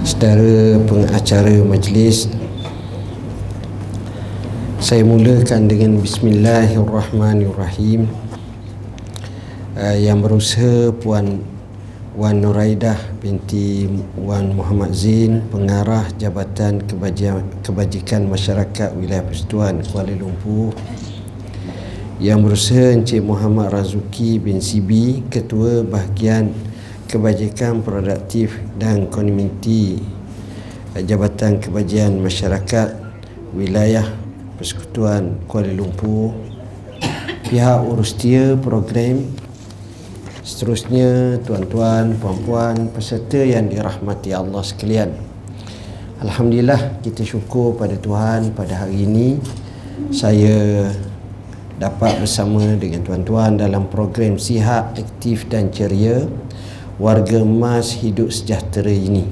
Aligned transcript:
Saudara 0.00 0.80
pengacara 0.88 1.52
majlis. 1.68 2.24
Saya 4.80 5.04
mulakan 5.04 5.68
dengan 5.68 6.00
Bismillahirrahmanirrahim. 6.00 8.08
Uh, 9.76 9.96
Yang 10.00 10.18
berusaha 10.24 10.96
Puan 10.96 11.44
Wan 12.16 12.40
Nuraidah 12.40 12.96
binti 13.20 13.84
Wan 14.16 14.56
Muhammad 14.56 14.96
Zain 14.96 15.44
Pengarah 15.52 16.08
Jabatan 16.16 16.80
Kebajikan 17.60 18.32
Masyarakat 18.32 18.96
Wilayah 18.96 19.28
Persatuan 19.28 19.84
Kuala 19.84 20.16
Lumpur. 20.16 20.72
Yang 22.16 22.38
berusaha 22.40 22.96
Encik 22.96 23.20
Muhammad 23.20 23.68
Razuki 23.68 24.40
bin 24.40 24.64
Sibi 24.64 25.20
Ketua 25.28 25.84
Bahagian 25.84 26.71
Kebajikan 27.12 27.84
Produktif 27.84 28.56
dan 28.80 29.04
Komuniti 29.12 30.00
Jabatan 30.96 31.60
Kebajikan 31.60 32.16
Masyarakat 32.16 32.88
Wilayah 33.52 34.08
Persekutuan 34.56 35.36
Kuala 35.44 35.76
Lumpur 35.76 36.32
Pihak 37.44 37.84
Urustia 37.84 38.56
Program 38.56 39.28
Seterusnya 40.40 41.36
tuan-tuan, 41.44 42.16
puan-puan, 42.16 42.88
peserta 42.88 43.44
yang 43.44 43.68
dirahmati 43.68 44.32
Allah 44.32 44.64
sekalian. 44.64 45.12
Alhamdulillah 46.24 47.04
kita 47.04 47.28
syukur 47.28 47.76
pada 47.76 47.92
Tuhan 48.00 48.56
pada 48.56 48.88
hari 48.88 49.04
ini 49.04 49.36
Saya 50.08 50.88
dapat 51.76 52.24
bersama 52.24 52.72
dengan 52.80 53.04
tuan-tuan 53.04 53.60
dalam 53.60 53.84
program 53.92 54.40
sihat, 54.40 54.96
aktif 54.96 55.44
dan 55.52 55.68
ceria 55.68 56.24
warga 57.02 57.42
emas 57.42 57.98
hidup 57.98 58.30
sejahtera 58.30 58.94
ini. 58.94 59.26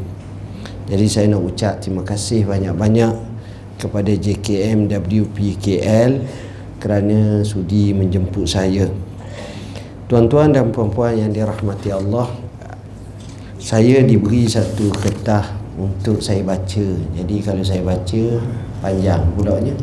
Jadi 0.90 1.06
saya 1.06 1.30
nak 1.30 1.46
ucap 1.46 1.78
terima 1.78 2.02
kasih 2.02 2.42
banyak-banyak 2.42 3.14
kepada 3.78 4.10
JKM 4.10 4.90
WPKL 4.90 6.12
kerana 6.82 7.46
sudi 7.46 7.94
menjemput 7.94 8.50
saya. 8.50 8.90
Tuan-tuan 10.10 10.50
dan 10.50 10.74
puan-puan 10.74 11.14
yang 11.14 11.30
dirahmati 11.30 11.94
Allah, 11.94 12.26
saya 13.62 14.02
diberi 14.02 14.50
satu 14.50 14.90
kertas 14.90 15.54
untuk 15.78 16.18
saya 16.18 16.42
baca. 16.42 16.86
Jadi 17.14 17.36
kalau 17.38 17.62
saya 17.62 17.86
baca 17.86 18.22
panjang 18.82 19.22
pulaknya. 19.38 19.78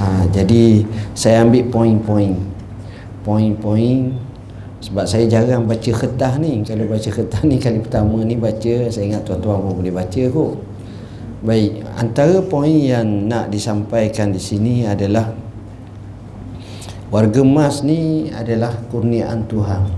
Ha, 0.00 0.24
jadi 0.32 0.80
saya 1.12 1.44
ambil 1.44 1.68
poin-poin. 1.68 2.32
Poin-poin 3.20 4.16
sebab 4.84 5.08
saya 5.08 5.24
jarang 5.24 5.64
baca 5.64 5.88
kertas 5.96 6.36
ni. 6.36 6.60
Kalau 6.60 6.84
baca 6.84 7.08
kertas 7.08 7.40
ni 7.48 7.56
kali 7.56 7.80
pertama 7.80 8.20
ni 8.20 8.36
baca 8.36 8.92
saya 8.92 9.04
ingat 9.08 9.24
tuan-tuan 9.24 9.64
pun 9.64 9.80
boleh 9.80 9.88
baca 9.88 10.22
kot. 10.28 10.60
Baik 11.40 11.80
antara 11.96 12.44
poin 12.44 12.68
yang 12.68 13.24
nak 13.24 13.48
disampaikan 13.48 14.28
di 14.28 14.40
sini 14.40 14.84
adalah 14.84 15.32
warga 17.08 17.40
emas 17.40 17.80
ni 17.80 18.28
adalah 18.28 18.76
kurniaan 18.92 19.48
Tuhan. 19.48 19.88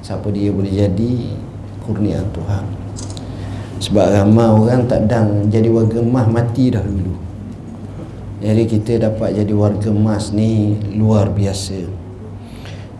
Siapa 0.00 0.32
dia 0.32 0.48
boleh 0.48 0.72
jadi 0.72 1.12
kurniaan 1.84 2.28
Tuhan? 2.32 2.64
Sebab 3.84 4.06
ramai 4.08 4.48
orang 4.48 4.88
tak 4.88 5.04
dang 5.04 5.52
jadi 5.52 5.68
warga 5.68 6.00
emas 6.00 6.24
mati 6.32 6.72
dah 6.72 6.80
dulu. 6.80 7.12
Jadi 8.40 8.62
kita 8.64 9.12
dapat 9.12 9.36
jadi 9.36 9.52
warga 9.52 9.92
emas 9.92 10.32
ni 10.32 10.80
luar 10.96 11.28
biasa 11.28 12.03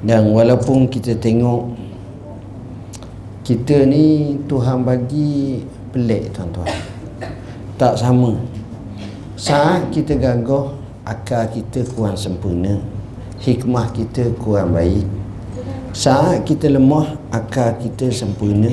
dan 0.05 0.29
walaupun 0.31 0.87
kita 0.93 1.17
tengok 1.17 1.73
kita 3.45 3.85
ni 3.89 4.37
Tuhan 4.49 4.85
bagi 4.85 5.65
pelik 5.93 6.33
tuan-tuan. 6.33 6.69
Tak 7.77 7.99
sama. 7.99 8.37
Saat 9.37 9.93
kita 9.93 10.17
gagah 10.17 10.73
akal 11.05 11.45
kita 11.53 11.85
kurang 11.93 12.17
sempurna 12.17 12.81
hikmah 13.45 13.93
kita 13.93 14.33
kurang 14.41 14.73
baik. 14.73 15.05
Saat 15.93 16.49
kita 16.49 16.73
lemah 16.73 17.21
akal 17.29 17.77
kita 17.77 18.09
sempurna. 18.09 18.73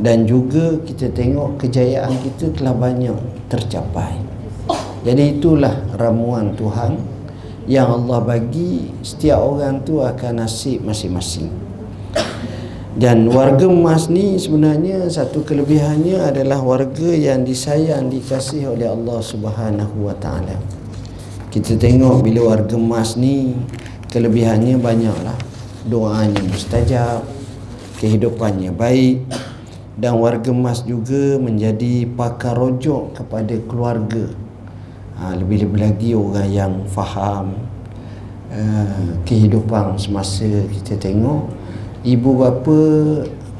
Dan 0.00 0.24
juga 0.24 0.80
kita 0.80 1.12
tengok 1.12 1.60
kejayaan 1.60 2.16
kita 2.24 2.56
telah 2.56 2.72
banyak 2.72 3.12
tercapai. 3.52 4.16
Jadi 5.04 5.36
itulah 5.36 5.76
ramuan 6.00 6.56
Tuhan 6.56 6.96
yang 7.68 7.88
Allah 7.88 8.20
bagi 8.22 8.88
setiap 9.04 9.40
orang 9.40 9.84
tu 9.84 10.00
akan 10.00 10.44
nasib 10.44 10.84
masing-masing 10.84 11.70
dan 13.00 13.30
warga 13.30 13.70
emas 13.70 14.10
ni 14.10 14.34
sebenarnya 14.34 15.06
satu 15.06 15.46
kelebihannya 15.46 16.20
adalah 16.20 16.58
warga 16.58 17.14
yang 17.14 17.46
disayang 17.46 18.10
dikasih 18.10 18.66
oleh 18.66 18.90
Allah 18.90 19.22
Subhanahu 19.22 20.10
Wa 20.10 20.18
Taala. 20.18 20.58
Kita 21.54 21.78
tengok 21.78 22.26
bila 22.26 22.50
warga 22.50 22.74
emas 22.74 23.14
ni 23.14 23.54
kelebihannya 24.10 24.74
banyaklah. 24.82 25.38
Doanya 25.86 26.42
mustajab, 26.44 27.22
kehidupannya 28.02 28.74
baik 28.74 29.22
dan 29.94 30.18
warga 30.18 30.50
emas 30.50 30.82
juga 30.82 31.38
menjadi 31.38 32.10
pakar 32.10 32.58
rojok 32.58 33.22
kepada 33.22 33.54
keluarga 33.70 34.28
ha, 35.20 35.36
lebih-lebih 35.36 35.78
lagi 35.78 36.10
orang 36.16 36.48
yang 36.48 36.72
faham 36.88 37.52
uh, 38.48 39.14
kehidupan 39.28 40.00
semasa 40.00 40.48
kita 40.72 40.96
tengok 40.96 41.52
ibu 42.02 42.30
bapa 42.40 42.80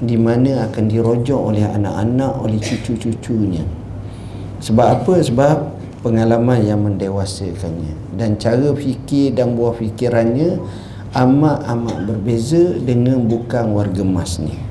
di 0.01 0.17
mana 0.17 0.65
akan 0.67 0.85
dirojok 0.89 1.41
oleh 1.53 1.69
anak-anak 1.69 2.33
oleh 2.41 2.57
cucu-cucunya. 2.57 3.61
Sebab 4.65 4.87
apa? 5.05 5.21
Sebab 5.21 5.57
pengalaman 6.01 6.65
yang 6.65 6.81
mendewasakannya. 6.81 8.17
Dan 8.17 8.41
cara 8.41 8.73
fikir 8.73 9.37
dan 9.37 9.53
buah 9.53 9.77
fikirannya 9.77 10.57
amat-amat 11.13 12.07
berbeza 12.07 12.81
dengan 12.81 13.27
bukan 13.27 13.75
warga 13.75 14.07
emas 14.07 14.39
ni 14.39 14.71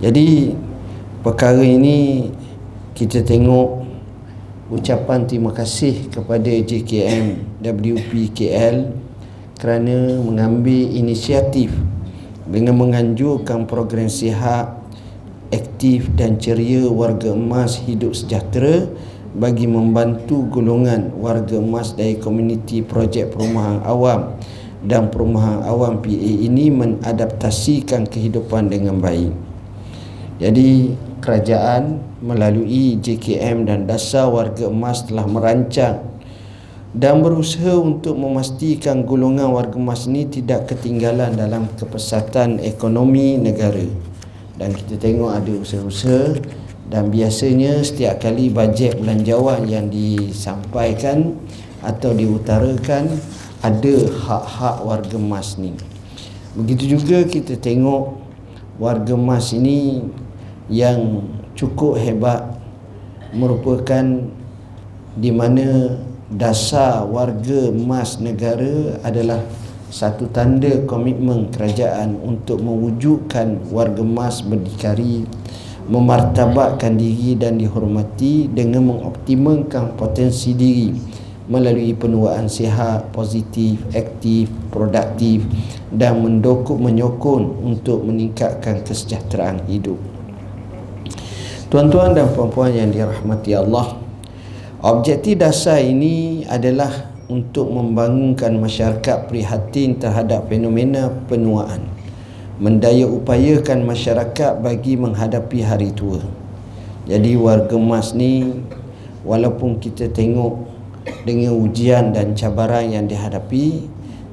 jadi 0.00 0.56
perkara 1.20 1.60
ini 1.60 2.32
kita 2.96 3.20
tengok 3.20 3.79
ucapan 4.70 5.26
terima 5.26 5.50
kasih 5.50 6.06
kepada 6.14 6.46
JKM 6.46 7.58
WPKL 7.58 8.94
kerana 9.58 10.22
mengambil 10.22 10.94
inisiatif 10.94 11.74
dengan 12.46 12.78
menganjurkan 12.78 13.66
program 13.66 14.06
sihat 14.06 14.78
aktif 15.50 16.06
dan 16.14 16.38
ceria 16.38 16.86
warga 16.86 17.34
emas 17.34 17.82
hidup 17.82 18.14
sejahtera 18.14 18.86
bagi 19.34 19.66
membantu 19.66 20.46
golongan 20.46 21.14
warga 21.18 21.58
emas 21.58 21.98
dari 21.98 22.14
komuniti 22.18 22.82
projek 22.86 23.34
perumahan 23.34 23.82
awam 23.82 24.38
dan 24.86 25.10
perumahan 25.10 25.66
awam 25.66 25.98
PA 25.98 26.30
ini 26.46 26.72
mengadaptasikan 26.72 28.08
kehidupan 28.08 28.72
dengan 28.72 29.02
baik. 29.02 29.49
Jadi 30.40 30.96
kerajaan 31.20 32.00
melalui 32.24 32.96
JKM 32.96 33.68
dan 33.68 33.84
dasar 33.84 34.32
warga 34.32 34.72
emas 34.72 35.04
telah 35.04 35.28
merancang 35.28 36.00
dan 36.96 37.20
berusaha 37.20 37.76
untuk 37.76 38.16
memastikan 38.16 39.04
golongan 39.04 39.52
warga 39.52 39.76
emas 39.76 40.08
ini 40.08 40.24
tidak 40.26 40.72
ketinggalan 40.72 41.36
dalam 41.36 41.68
kepesatan 41.76 42.56
ekonomi 42.64 43.36
negara. 43.36 43.84
Dan 44.56 44.72
kita 44.72 44.96
tengok 44.96 45.30
ada 45.30 45.52
usaha-usaha 45.60 46.40
dan 46.88 47.12
biasanya 47.12 47.84
setiap 47.84 48.24
kali 48.24 48.48
bajet 48.48 48.96
belanjawan 48.96 49.68
yang 49.68 49.92
disampaikan 49.92 51.36
atau 51.84 52.16
diutarakan 52.16 53.12
ada 53.60 53.94
hak-hak 54.08 54.76
warga 54.88 55.16
emas 55.20 55.60
ni. 55.60 55.76
Begitu 56.56 56.96
juga 56.96 57.22
kita 57.28 57.60
tengok 57.60 58.18
warga 58.80 59.12
emas 59.14 59.52
ini 59.52 60.02
yang 60.70 61.26
cukup 61.58 61.98
hebat 61.98 62.46
merupakan 63.34 64.06
di 65.18 65.30
mana 65.34 65.98
dasar 66.30 67.02
warga 67.10 67.74
emas 67.74 68.22
negara 68.22 69.02
adalah 69.02 69.42
satu 69.90 70.30
tanda 70.30 70.86
komitmen 70.86 71.50
kerajaan 71.50 72.14
untuk 72.22 72.62
mewujudkan 72.62 73.58
warga 73.74 74.06
emas 74.06 74.38
berdikari 74.38 75.26
memartabatkan 75.90 76.94
diri 76.94 77.34
dan 77.34 77.58
dihormati 77.58 78.46
dengan 78.46 78.94
mengoptimalkan 78.94 79.98
potensi 79.98 80.54
diri 80.54 80.94
melalui 81.50 81.90
penuaan 81.98 82.46
sihat, 82.46 83.10
positif, 83.10 83.82
aktif, 83.90 84.46
produktif 84.70 85.42
dan 85.90 86.22
mendokong 86.22 86.78
menyokong 86.78 87.66
untuk 87.66 88.06
meningkatkan 88.06 88.86
kesejahteraan 88.86 89.66
hidup. 89.66 89.98
Tuan-tuan 91.70 92.18
dan 92.18 92.26
puan-puan 92.34 92.74
yang 92.74 92.90
dirahmati 92.90 93.54
Allah 93.54 93.94
Objektif 94.82 95.38
dasar 95.38 95.78
ini 95.78 96.42
adalah 96.50 96.90
untuk 97.30 97.70
membangunkan 97.70 98.58
masyarakat 98.58 99.30
prihatin 99.30 99.94
terhadap 100.02 100.50
fenomena 100.50 101.14
penuaan 101.30 101.86
Mendaya 102.58 103.06
upayakan 103.06 103.86
masyarakat 103.86 104.58
bagi 104.58 104.98
menghadapi 104.98 105.62
hari 105.62 105.94
tua. 105.94 106.18
Jadi 107.06 107.38
warga 107.38 107.78
emas 107.78 108.18
ni 108.18 108.50
walaupun 109.22 109.78
kita 109.78 110.10
tengok 110.10 110.66
dengan 111.22 111.54
ujian 111.54 112.10
dan 112.10 112.34
cabaran 112.34 112.90
yang 112.90 113.06
dihadapi 113.06 113.86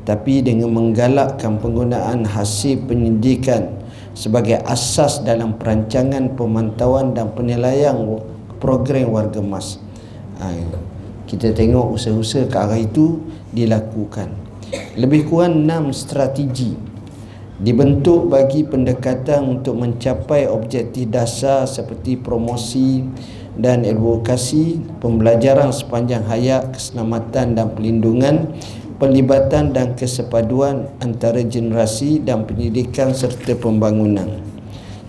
tapi 0.09 0.41
dengan 0.41 0.73
menggalakkan 0.73 1.61
penggunaan 1.61 2.25
hasil 2.25 2.81
penyidikan 2.89 3.76
sebagai 4.17 4.57
asas 4.65 5.21
dalam 5.21 5.61
perancangan 5.61 6.33
pemantauan 6.33 7.13
dan 7.13 7.29
penilaian 7.37 8.17
program 8.57 9.13
warga 9.13 9.37
emas 9.37 9.77
ha, 10.41 10.49
kita 11.29 11.53
tengok 11.53 11.93
usaha-usaha 11.93 12.47
ke 12.47 12.57
arah 12.57 12.79
itu 12.79 13.19
dilakukan. 13.51 14.31
Lebih 14.95 15.27
kurang 15.27 15.67
enam 15.67 15.91
strategi 15.91 16.71
dibentuk 17.59 18.31
bagi 18.31 18.63
pendekatan 18.63 19.59
untuk 19.59 19.75
mencapai 19.75 20.47
objektif 20.47 21.09
dasar 21.11 21.67
seperti 21.67 22.15
promosi 22.15 23.03
dan 23.57 23.83
advokasi 23.83 24.79
pembelajaran 25.01 25.73
sepanjang 25.73 26.23
hayat 26.29 26.69
keselamatan 26.71 27.57
dan 27.57 27.67
pelindungan 27.73 28.53
pelibatan 28.97 29.73
dan 29.73 29.93
kesepaduan 29.93 30.89
antara 31.01 31.41
generasi 31.45 32.21
dan 32.21 32.49
pendidikan 32.49 33.13
serta 33.13 33.53
pembangunan. 33.53 34.41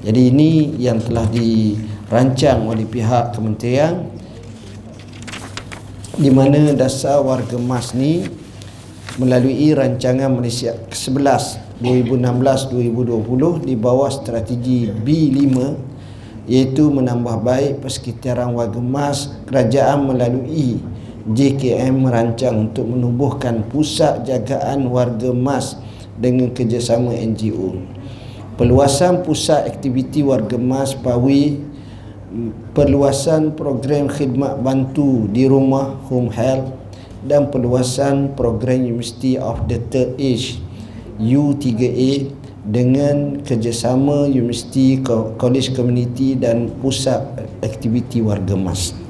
Jadi 0.05 0.31
ini 0.31 0.79
yang 0.79 1.03
telah 1.03 1.27
dirancang 1.27 2.69
oleh 2.69 2.87
pihak 2.87 3.35
kementerian 3.35 4.07
di 6.15 6.31
mana 6.31 6.77
dasar 6.77 7.25
warga 7.25 7.59
emas 7.59 7.97
ni 7.97 8.29
melalui 9.19 9.75
rancangan 9.75 10.31
Malaysia 10.31 10.77
ke-11 10.87 11.67
2016-2020 11.83 13.67
di 13.67 13.75
bawah 13.79 14.11
strategi 14.11 14.91
B5 14.91 15.55
iaitu 16.51 16.91
menambah 16.91 17.39
baik 17.43 17.73
persekitaran 17.83 18.51
warga 18.51 18.79
emas 18.83 19.31
kerajaan 19.47 20.11
melalui 20.11 20.83
JKM 21.29 22.09
merancang 22.09 22.73
untuk 22.73 22.89
menubuhkan 22.89 23.61
pusat 23.69 24.25
jagaan 24.25 24.89
warga 24.89 25.29
emas 25.29 25.77
dengan 26.17 26.49
kerjasama 26.57 27.13
NGO. 27.13 27.85
Perluasan 28.57 29.23
pusat 29.23 29.69
aktiviti 29.69 30.25
warga 30.25 30.57
emas 30.57 30.97
Pawi, 30.97 31.61
perluasan 32.73 33.53
program 33.53 34.09
khidmat 34.09 34.61
bantu 34.65 35.29
di 35.29 35.45
rumah 35.45 36.01
home 36.09 36.33
health 36.33 36.73
dan 37.29 37.53
perluasan 37.53 38.33
program 38.33 38.89
University 38.89 39.37
of 39.37 39.69
the 39.69 39.79
Third 39.93 40.17
Age 40.17 40.59
U3A 41.21 42.31
dengan 42.69 43.45
kerjasama 43.45 44.29
University 44.29 45.01
College 45.37 45.77
Community 45.77 46.37
dan 46.37 46.73
pusat 46.81 47.21
aktiviti 47.65 48.25
warga 48.25 48.57
emas. 48.57 49.08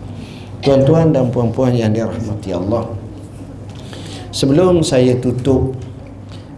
Tuan-tuan 0.59 1.15
dan 1.15 1.31
puan-puan 1.31 1.71
yang 1.71 1.95
dirahmati 1.95 2.51
Allah. 2.51 2.91
Sebelum 4.35 4.85
saya 4.85 5.17
tutup 5.19 5.73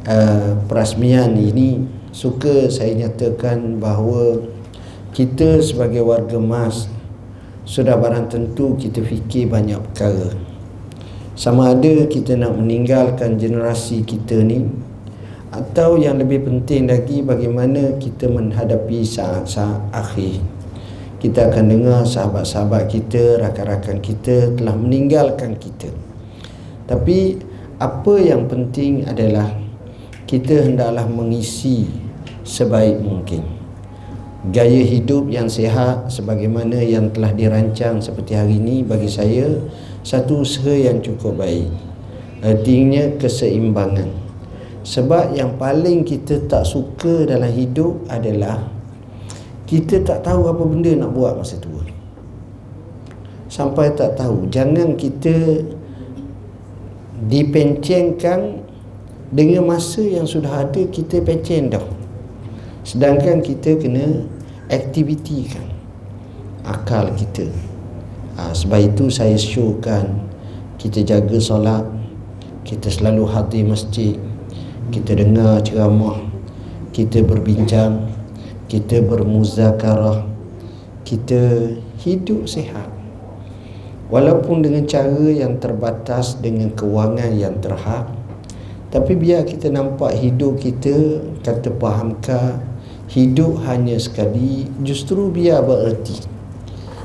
uh, 0.04 0.58
perasmian 0.66 1.38
ini 1.38 1.86
Suka 2.10 2.66
saya 2.66 2.92
nyatakan 2.98 3.78
bahawa 3.78 4.42
Kita 5.14 5.62
sebagai 5.62 6.02
warga 6.02 6.36
emas 6.36 6.90
Sudah 7.62 7.94
barang 7.94 8.26
tentu 8.26 8.74
kita 8.74 8.98
fikir 9.06 9.46
banyak 9.46 9.78
perkara. 9.78 10.34
Sama 11.38 11.72
ada 11.72 12.10
kita 12.10 12.34
nak 12.34 12.58
meninggalkan 12.58 13.38
generasi 13.38 14.02
kita 14.02 14.42
ni 14.42 14.66
Atau 15.54 16.02
yang 16.02 16.18
lebih 16.18 16.42
penting 16.42 16.90
lagi 16.90 17.22
bagaimana 17.22 17.96
kita 18.02 18.26
menghadapi 18.26 19.06
saat-saat 19.06 19.94
akhir 19.94 20.59
kita 21.20 21.52
akan 21.52 21.64
dengar 21.68 22.00
sahabat-sahabat 22.08 22.88
kita, 22.88 23.36
rakan-rakan 23.44 24.00
kita 24.00 24.56
telah 24.56 24.72
meninggalkan 24.72 25.52
kita. 25.60 25.92
Tapi 26.88 27.36
apa 27.76 28.14
yang 28.16 28.48
penting 28.48 29.04
adalah 29.04 29.52
kita 30.24 30.64
hendaklah 30.64 31.04
mengisi 31.04 31.92
sebaik 32.40 33.04
mungkin. 33.04 33.44
Gaya 34.48 34.80
hidup 34.80 35.28
yang 35.28 35.52
sihat 35.52 36.08
sebagaimana 36.08 36.80
yang 36.80 37.12
telah 37.12 37.36
dirancang 37.36 38.00
seperti 38.00 38.40
hari 38.40 38.56
ini 38.56 38.80
bagi 38.80 39.12
saya 39.12 39.60
satu 40.00 40.40
usaha 40.40 40.72
yang 40.72 41.04
cukup 41.04 41.36
baik. 41.36 41.68
Artinya 42.40 43.20
keseimbangan. 43.20 44.08
Sebab 44.80 45.36
yang 45.36 45.60
paling 45.60 46.08
kita 46.08 46.48
tak 46.48 46.64
suka 46.64 47.28
dalam 47.28 47.52
hidup 47.52 48.08
adalah 48.08 48.79
kita 49.70 50.02
tak 50.02 50.26
tahu 50.26 50.50
apa 50.50 50.66
benda 50.66 50.90
nak 50.98 51.14
buat 51.14 51.38
masa 51.38 51.54
tua. 51.62 51.86
Sampai 53.46 53.94
tak 53.94 54.18
tahu 54.18 54.50
jangan 54.50 54.98
kita 54.98 55.62
dipencengkan 57.30 58.66
dengan 59.30 59.70
masa 59.70 60.02
yang 60.02 60.26
sudah 60.26 60.66
ada 60.66 60.82
kita 60.90 61.22
pencen 61.22 61.70
dah. 61.70 61.86
Sedangkan 62.82 63.46
kita 63.46 63.78
kena 63.78 64.26
aktivitikan 64.66 65.70
akal 66.66 67.14
kita. 67.14 67.46
Ha, 68.34 68.50
sebab 68.50 68.90
itu 68.90 69.06
saya 69.06 69.38
showkan 69.38 70.26
kita 70.82 71.06
jaga 71.06 71.38
solat 71.38 71.86
kita 72.66 72.90
selalu 72.90 73.28
hadir 73.28 73.68
masjid 73.68 74.16
kita 74.90 75.12
dengar 75.12 75.60
ceramah 75.60 76.24
kita 76.90 77.20
berbincang 77.20 78.19
kita 78.70 79.02
bermuzakarah. 79.02 80.30
Kita 81.02 81.74
hidup 82.06 82.46
sihat. 82.46 82.86
Walaupun 84.06 84.62
dengan 84.62 84.86
cara 84.86 85.26
yang 85.26 85.58
terbatas 85.58 86.38
dengan 86.38 86.70
kewangan 86.78 87.34
yang 87.34 87.58
terhad. 87.58 88.06
Tapi 88.90 89.18
biar 89.18 89.42
kita 89.46 89.70
nampak 89.70 90.14
hidup 90.18 90.58
kita 90.58 91.22
kata 91.42 91.70
fahamkah 91.78 92.58
hidup 93.10 93.58
hanya 93.66 93.98
sekali 93.98 94.66
justru 94.82 95.30
biar 95.30 95.62
bererti. 95.62 96.26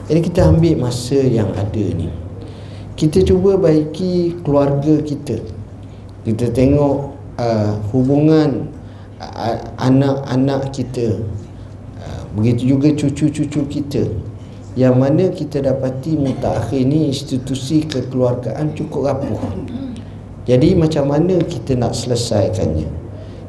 Jadi 0.06 0.20
kita 0.22 0.50
ambil 0.50 0.86
masa 0.86 1.18
yang 1.18 1.50
ada 1.54 1.86
ni. 1.94 2.10
Kita 2.94 3.26
cuba 3.26 3.58
baiki 3.58 4.38
keluarga 4.46 5.02
kita. 5.02 5.42
Kita 6.26 6.50
tengok 6.54 6.98
uh, 7.38 7.74
hubungan 7.94 8.70
uh, 9.22 9.58
anak-anak 9.78 10.74
kita 10.74 11.22
Begitu 12.36 12.76
juga 12.76 12.92
cucu-cucu 12.92 13.62
kita. 13.72 14.04
Yang 14.76 14.96
mana 15.00 15.24
kita 15.32 15.64
dapati 15.64 16.20
mutakhir 16.20 16.84
ni 16.84 17.08
institusi 17.08 17.88
kekeluargaan 17.88 18.76
cukup 18.76 19.08
rapuh. 19.08 19.40
Jadi 20.44 20.76
macam 20.76 21.16
mana 21.16 21.40
kita 21.40 21.80
nak 21.80 21.96
selesaikannya? 21.96 22.92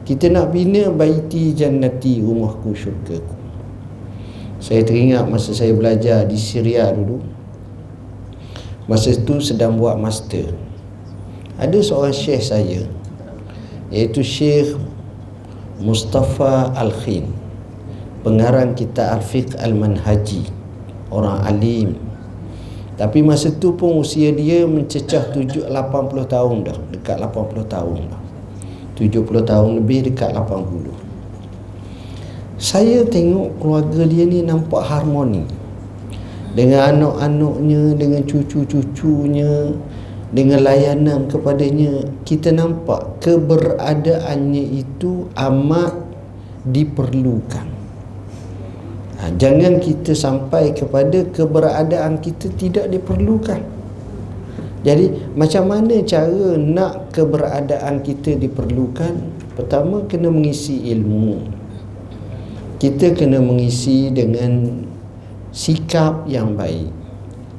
Kita 0.06 0.30
nak 0.30 0.54
bina 0.54 0.86
baiti 0.94 1.50
jannati 1.50 2.22
rumahku 2.22 2.70
syurgaku. 2.78 3.34
Saya 4.62 4.86
teringat 4.86 5.26
masa 5.26 5.50
saya 5.50 5.74
belajar 5.74 6.22
di 6.30 6.38
Syria 6.38 6.94
dulu. 6.94 7.18
Masa 8.86 9.18
itu 9.18 9.42
sedang 9.42 9.82
buat 9.82 9.98
master. 9.98 10.54
Ada 11.58 11.80
seorang 11.80 12.12
syekh 12.12 12.44
saya 12.44 12.84
Iaitu 13.88 14.20
syekh 14.20 14.76
Mustafa 15.80 16.70
Al-Khin 16.76 17.45
pengarang 18.26 18.74
kita 18.74 19.14
Al-Fiqh 19.14 19.54
Al-Manhaji 19.54 20.50
orang 21.14 21.46
alim. 21.46 21.94
Tapi 22.98 23.22
masa 23.22 23.54
tu 23.54 23.78
pun 23.78 24.02
usia 24.02 24.34
dia 24.34 24.66
mencecah 24.66 25.30
7 25.30 25.70
80 25.70 25.70
tahun 26.26 26.56
dah 26.66 26.78
dekat 26.90 27.22
80 27.22 27.62
tahun 27.70 28.00
dah. 28.10 28.22
70 28.98 29.22
tahun 29.46 29.70
lebih 29.78 30.10
dekat 30.10 30.34
80 30.34 31.06
saya 32.56 33.04
tengok 33.04 33.60
keluarga 33.60 34.08
dia 34.08 34.24
ni 34.24 34.40
nampak 34.40 34.80
harmoni. 34.80 35.44
Dengan 36.56 36.96
anak-anaknya 36.96 38.00
dengan 38.00 38.24
cucu-cucunya 38.24 39.76
dengan 40.32 40.64
layanan 40.64 41.28
kepadanya 41.28 42.08
kita 42.24 42.56
nampak 42.56 43.20
keberadaannya 43.20 44.64
itu 44.80 45.28
amat 45.36 46.00
diperlukan 46.64 47.75
ha, 49.26 49.34
Jangan 49.34 49.82
kita 49.82 50.14
sampai 50.14 50.70
kepada 50.70 51.26
keberadaan 51.34 52.22
kita 52.22 52.46
tidak 52.54 52.86
diperlukan. 52.94 53.58
Jadi 54.86 55.34
macam 55.34 55.66
mana 55.66 55.98
cara 56.06 56.54
nak 56.54 57.10
keberadaan 57.10 58.06
kita 58.06 58.38
diperlukan? 58.38 59.18
Pertama 59.58 60.06
kena 60.06 60.30
mengisi 60.30 60.78
ilmu. 60.94 61.42
Kita 62.78 63.10
kena 63.18 63.42
mengisi 63.42 64.12
dengan 64.12 64.84
sikap 65.48 66.28
yang 66.28 66.52
baik 66.60 66.92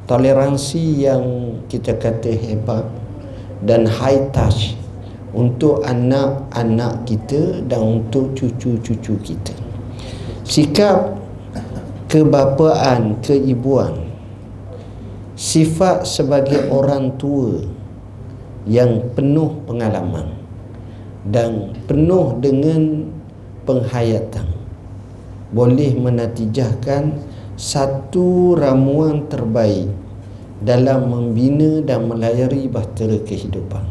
Toleransi 0.05 1.09
yang 1.09 1.25
kita 1.65 1.97
kata 1.97 2.37
hebat 2.37 2.85
Dan 3.65 3.89
high 3.89 4.29
touch 4.29 4.77
untuk 5.37 5.83
anak-anak 5.83 7.03
kita 7.05 7.61
dan 7.69 8.01
untuk 8.01 8.33
cucu-cucu 8.33 9.13
kita. 9.21 9.53
Sikap 10.47 11.13
kebapaan, 12.07 13.19
keibuan 13.19 14.07
sifat 15.37 16.07
sebagai 16.07 16.65
orang 16.73 17.13
tua 17.19 17.61
yang 18.65 19.13
penuh 19.13 19.63
pengalaman 19.69 20.33
dan 21.27 21.77
penuh 21.85 22.41
dengan 22.41 23.05
penghayatan 23.69 24.47
boleh 25.53 25.93
menatijahkan 25.93 27.21
satu 27.53 28.57
ramuan 28.57 29.29
terbaik 29.29 29.91
dalam 30.57 31.13
membina 31.13 31.85
dan 31.85 32.09
melayari 32.09 32.65
bahtera 32.65 33.21
kehidupan. 33.21 33.85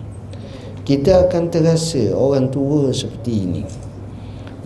Kita 0.83 1.27
akan 1.27 1.51
terasa 1.51 2.11
orang 2.15 2.51
tua 2.51 2.91
seperti 2.91 3.33
ini 3.43 3.63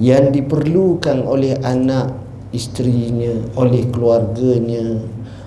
yang 0.01 0.33
diperlukan 0.33 1.25
oleh 1.29 1.61
anak 1.61 2.30
isterinya, 2.51 3.31
oleh 3.55 3.87
keluarganya, 3.91 4.99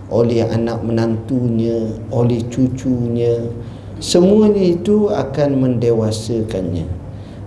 oleh 0.07 0.43
anak 0.43 0.83
menantunya, 0.83 1.91
oleh 2.12 2.43
cucunya. 2.48 3.43
Semuanya 4.00 4.63
itu 4.63 5.12
akan 5.12 5.50
mendewasakannya, 5.63 6.88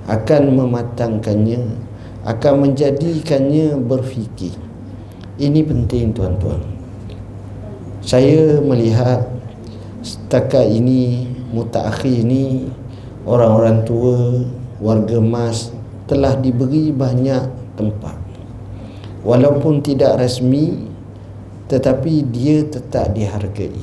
akan 0.08 0.42
mematangkannya, 0.56 1.62
akan 2.24 2.54
menjadikannya 2.64 3.76
berfikir. 3.80 4.56
Ini 5.36 5.60
penting 5.64 6.16
tuan-tuan. 6.16 6.64
Saya 8.00 8.62
melihat 8.62 9.28
setakat 10.00 10.70
ini 10.70 11.28
mutakhir 11.50 12.06
ini 12.06 12.70
orang-orang 13.26 13.82
tua 13.82 14.16
warga 14.78 15.18
emas 15.18 15.74
telah 16.06 16.38
diberi 16.38 16.94
banyak 16.94 17.42
tempat 17.74 18.25
walaupun 19.26 19.82
tidak 19.82 20.22
rasmi 20.22 20.86
tetapi 21.66 22.22
dia 22.30 22.62
tetap 22.62 23.10
dihargai. 23.10 23.74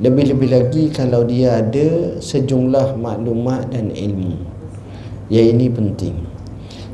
Lebih-lebih 0.00 0.48
lagi 0.52 0.84
kalau 0.92 1.24
dia 1.24 1.64
ada 1.64 2.20
sejumlah 2.20 3.00
maklumat 3.00 3.72
dan 3.72 3.88
ilmu. 3.92 4.36
Yang 5.32 5.46
ini 5.56 5.66
penting. 5.72 6.16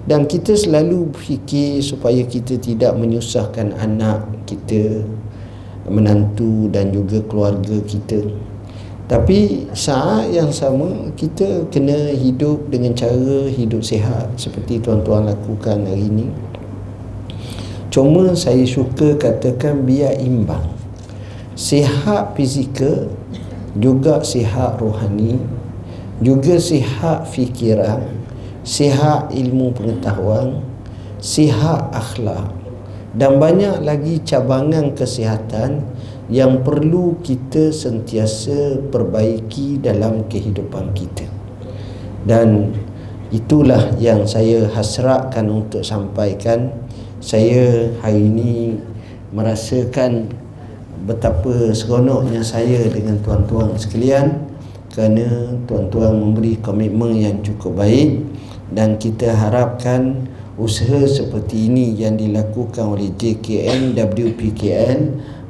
Dan 0.06 0.30
kita 0.30 0.54
selalu 0.54 1.10
fikir 1.10 1.82
supaya 1.82 2.22
kita 2.22 2.54
tidak 2.62 2.94
menyusahkan 2.94 3.74
anak 3.74 4.22
kita 4.46 5.02
menantu 5.90 6.70
dan 6.70 6.94
juga 6.94 7.18
keluarga 7.26 7.82
kita. 7.82 8.22
Tapi 9.06 9.70
saat 9.70 10.30
yang 10.34 10.50
sama 10.50 11.14
kita 11.14 11.66
kena 11.70 12.14
hidup 12.14 12.70
dengan 12.70 12.94
cara 12.94 13.46
hidup 13.50 13.82
sihat 13.82 14.34
seperti 14.34 14.82
tuan-tuan 14.82 15.30
lakukan 15.30 15.86
hari 15.86 16.10
ini 16.10 16.26
Cuma 17.96 18.36
saya 18.36 18.60
suka 18.68 19.16
katakan 19.16 19.88
biar 19.88 20.20
imbang. 20.20 20.76
Sihat 21.56 22.36
fizikal 22.36 23.08
Juga 23.72 24.20
sihat 24.20 24.76
rohani 24.76 25.40
Juga 26.20 26.60
sihat 26.60 27.24
fikiran 27.24 28.04
Sihat 28.60 29.32
ilmu 29.32 29.72
pengetahuan 29.72 30.60
Sihat 31.16 31.88
akhlak 31.96 32.52
Dan 33.16 33.40
banyak 33.40 33.80
lagi 33.80 34.20
cabangan 34.20 34.92
kesihatan 34.92 35.80
Yang 36.28 36.52
perlu 36.68 37.16
kita 37.24 37.72
sentiasa 37.72 38.84
perbaiki 38.92 39.80
dalam 39.80 40.28
kehidupan 40.28 40.92
kita. 40.92 41.24
Dan 42.26 42.76
itulah 43.32 43.96
yang 44.02 44.26
saya 44.26 44.66
hasratkan 44.68 45.46
untuk 45.46 45.86
sampaikan 45.86 46.85
saya 47.26 47.90
hari 48.06 48.30
ini 48.30 48.78
merasakan 49.34 50.30
betapa 51.10 51.74
seronoknya 51.74 52.38
saya 52.46 52.86
dengan 52.86 53.18
tuan-tuan 53.18 53.74
sekalian 53.74 54.46
kerana 54.94 55.58
tuan-tuan 55.66 56.22
memberi 56.22 56.54
komitmen 56.62 57.18
yang 57.18 57.42
cukup 57.42 57.82
baik 57.82 58.22
dan 58.70 58.94
kita 58.94 59.34
harapkan 59.34 60.30
usaha 60.54 61.02
seperti 61.02 61.66
ini 61.66 61.98
yang 61.98 62.14
dilakukan 62.14 62.94
oleh 62.94 63.10
JKN 63.18 63.98
WPKN 63.98 64.98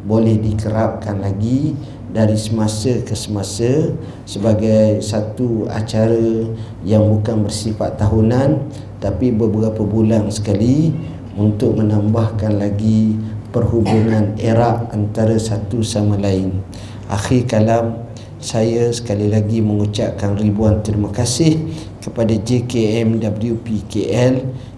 boleh 0.09 0.41
dikerapkan 0.41 1.21
lagi 1.21 1.77
dari 2.09 2.41
semasa 2.41 3.05
ke 3.05 3.13
semasa 3.13 3.93
sebagai 4.25 5.05
satu 5.05 5.69
acara 5.69 6.49
yang 6.89 7.05
bukan 7.05 7.45
bersifat 7.45 8.01
tahunan 8.01 8.65
tapi 8.97 9.29
beberapa 9.29 9.85
bulan 9.85 10.33
sekali 10.33 10.97
untuk 11.37 11.77
menambahkan 11.77 12.57
lagi 12.57 13.15
perhubungan 13.53 14.37
erat 14.41 14.89
antara 14.93 15.37
satu 15.37 15.85
sama 15.85 16.17
lain. 16.17 16.65
Akhir 17.07 17.47
kalam 17.47 18.09
saya 18.41 18.93
sekali 18.93 19.33
lagi 19.33 19.65
mengucapkan 19.65 20.37
ribuan 20.37 20.85
terima 20.85 21.09
kasih 21.09 21.57
kepada 22.05 22.37
JKM 22.37 23.21
WPKL 23.21 24.35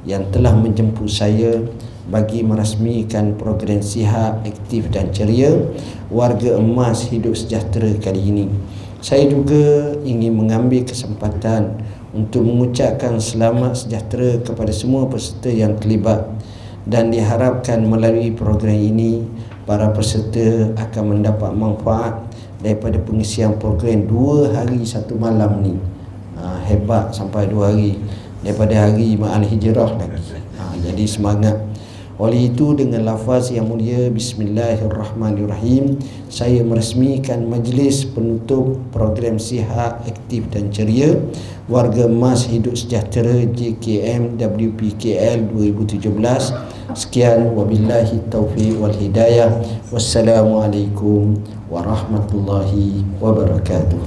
yang 0.07 0.31
telah 0.31 0.55
menjemput 0.55 1.11
saya 1.11 1.63
bagi 2.09 2.41
merasmikan 2.41 3.37
program 3.37 3.85
sihat, 3.85 4.41
aktif 4.49 4.89
dan 4.89 5.13
ceria 5.13 5.53
warga 6.09 6.57
emas 6.57 7.05
hidup 7.13 7.37
sejahtera 7.37 7.93
kali 8.01 8.33
ini. 8.33 8.47
Saya 8.99 9.29
juga 9.31 9.95
ingin 10.03 10.35
mengambil 10.35 10.89
kesempatan 10.89 11.79
untuk 12.17 12.43
mengucapkan 12.43 13.21
selamat 13.21 13.85
sejahtera 13.85 14.41
kepada 14.41 14.73
semua 14.73 15.07
peserta 15.07 15.53
yang 15.53 15.77
terlibat 15.77 16.25
dan 16.89 17.13
diharapkan 17.13 17.85
melalui 17.85 18.33
program 18.33 18.73
ini 18.73 19.21
para 19.69 19.93
peserta 19.93 20.73
akan 20.81 21.21
mendapat 21.21 21.53
manfaat 21.53 22.17
daripada 22.65 22.97
pengisian 23.05 23.61
program 23.61 24.09
dua 24.09 24.57
hari 24.57 24.81
satu 24.83 25.15
malam 25.21 25.61
ni. 25.61 25.77
Ha, 26.41 26.65
hebat 26.65 27.13
sampai 27.13 27.53
dua 27.53 27.77
hari 27.77 28.01
daripada 28.41 28.89
hari 28.89 29.21
Ma'al 29.21 29.45
Hijrah 29.45 30.01
lagi. 30.01 30.41
Ha, 30.57 30.73
jadi 30.81 31.05
semangat 31.05 31.68
oleh 32.19 32.51
itu 32.51 32.75
dengan 32.75 33.07
lafaz 33.07 33.55
yang 33.55 33.71
mulia 33.71 34.11
Bismillahirrahmanirrahim 34.11 36.03
Saya 36.27 36.67
meresmikan 36.67 37.47
majlis 37.47 38.03
penutup 38.11 38.75
program 38.91 39.39
sihat, 39.39 40.03
aktif 40.03 40.51
dan 40.51 40.75
ceria 40.75 41.15
Warga 41.71 42.11
Emas 42.11 42.51
Hidup 42.51 42.75
Sejahtera 42.75 43.47
JKM 43.47 44.35
WPKL 44.35 45.47
2017 45.55 46.11
Sekian 46.99 47.53
wabillahi 47.55 48.17
taufiq 48.33 48.81
wal 48.81 48.97
hidayah. 48.97 49.61
Wassalamualaikum 49.93 51.37
warahmatullahi 51.69 53.05
wabarakatuh. 53.21 54.01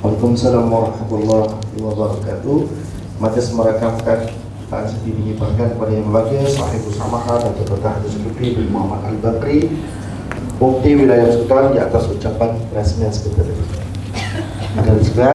Waalaikumsalam 0.00 0.64
warahmatullahi 0.64 1.52
wabarakatuh 1.76 2.95
Majlis 3.16 3.48
merakamkan 3.56 4.28
Taat 4.66 4.90
sedih 4.90 5.14
menyiapkan 5.14 5.78
kepada 5.78 5.94
yang 5.94 6.10
berbahagia 6.10 6.42
Sahibul 6.50 6.90
Samaha 6.90 7.38
dan 7.38 7.54
Ketua 7.54 7.78
Hadis 7.86 8.18
Kupi 8.18 8.58
Bin 8.58 8.68
Muhammad 8.74 9.14
Al-Bakri 9.14 9.70
Bukti 10.56 10.96
wilayah 10.96 11.28
Sultan 11.32 11.76
di 11.76 11.78
atas 11.80 12.08
ucapan 12.08 12.56
resmian 12.72 13.12
sekretari. 13.12 13.52
Dan 14.76 15.00
segera 15.00 15.24